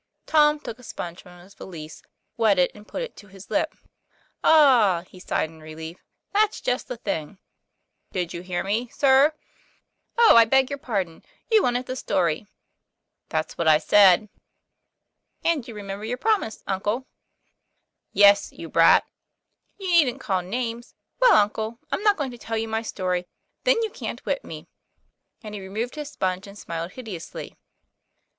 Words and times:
Tom 0.25 0.59
took 0.59 0.79
a 0.79 0.83
sponge 0.83 1.21
from 1.21 1.37
his 1.41 1.53
valise, 1.53 2.01
wet 2.35 2.57
it 2.57 2.71
and 2.73 2.87
put 2.87 3.03
it 3.03 3.15
to 3.17 3.27
his 3.27 3.51
lip. 3.51 3.75
"Ah!" 4.43 5.03
he 5.07 5.19
sighed 5.19 5.51
in 5.51 5.59
relief; 5.61 6.01
"that's 6.33 6.59
just 6.59 6.87
the 6.87 6.97
thing."" 6.97 7.37
Did 8.11 8.33
you 8.33 8.41
hear 8.41 8.63
me, 8.63 8.87
sir?'" 8.87 9.31
Oh, 10.17 10.35
I 10.35 10.45
beg 10.45 10.71
your 10.71 10.79
pardon. 10.79 11.23
You 11.51 11.61
want 11.61 11.85
the 11.85 11.95
story?" 11.95 12.47
"That's 13.29 13.59
what 13.59 13.67
I 13.67 13.77
said."" 13.77 14.27
And 15.45 15.67
you 15.67 15.75
remember 15.75 16.03
your 16.05 16.17
promise, 16.17 16.63
uncle?" 16.65 17.05
"Yes, 18.11 18.51
you 18.51 18.69
brat!" 18.69 19.05
"You 19.77 19.87
needn't 19.87 20.19
call 20.19 20.41
names. 20.41 20.95
Well, 21.19 21.35
uncle, 21.35 21.77
I'm 21.91 22.01
not 22.01 22.17
going 22.17 22.31
to 22.31 22.39
tell 22.39 22.57
you 22.57 22.67
my 22.67 22.81
story; 22.81 23.27
then 23.65 23.79
you 23.83 23.91
can't 23.91 24.25
whip 24.25 24.43
me." 24.43 24.67
And 25.43 25.53
he 25.53 25.61
removed 25.61 25.93
his 25.93 26.09
sponge 26.09 26.47
and 26.47 26.57
smiled 26.57 26.93
hideously. 26.93 27.51
Mr. 27.51 27.55